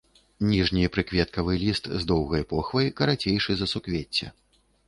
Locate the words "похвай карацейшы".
2.55-3.51